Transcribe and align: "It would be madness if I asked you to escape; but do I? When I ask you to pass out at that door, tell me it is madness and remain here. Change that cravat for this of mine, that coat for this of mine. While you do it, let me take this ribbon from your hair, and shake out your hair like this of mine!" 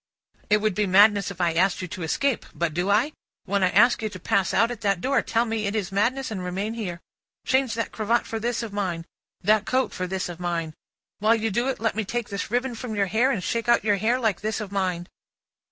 "It 0.49 0.61
would 0.61 0.73
be 0.73 0.87
madness 0.87 1.29
if 1.29 1.39
I 1.39 1.53
asked 1.53 1.79
you 1.83 1.87
to 1.89 2.01
escape; 2.01 2.47
but 2.55 2.73
do 2.73 2.89
I? 2.89 3.11
When 3.45 3.61
I 3.61 3.69
ask 3.69 4.01
you 4.01 4.09
to 4.09 4.19
pass 4.19 4.51
out 4.51 4.71
at 4.71 4.81
that 4.81 4.99
door, 4.99 5.21
tell 5.21 5.45
me 5.45 5.67
it 5.67 5.75
is 5.75 5.91
madness 5.91 6.31
and 6.31 6.43
remain 6.43 6.73
here. 6.73 7.01
Change 7.45 7.75
that 7.75 7.91
cravat 7.91 8.25
for 8.25 8.39
this 8.39 8.63
of 8.63 8.73
mine, 8.73 9.05
that 9.43 9.67
coat 9.67 9.93
for 9.93 10.07
this 10.07 10.27
of 10.27 10.39
mine. 10.39 10.73
While 11.19 11.35
you 11.35 11.51
do 11.51 11.67
it, 11.69 11.79
let 11.79 11.95
me 11.95 12.03
take 12.03 12.29
this 12.29 12.49
ribbon 12.49 12.73
from 12.73 12.95
your 12.95 13.05
hair, 13.05 13.29
and 13.29 13.43
shake 13.43 13.69
out 13.69 13.83
your 13.83 13.97
hair 13.97 14.19
like 14.19 14.41
this 14.41 14.59
of 14.59 14.71
mine!" 14.71 15.07